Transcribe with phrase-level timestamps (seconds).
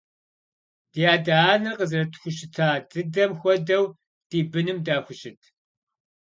[0.91, 3.85] Ди адэ-анэр къызэрытхущыта дыдэм хуэдэу
[4.29, 5.39] ди быным дахущыт?